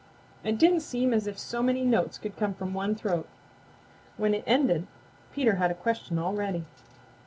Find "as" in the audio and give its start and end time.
1.13-1.27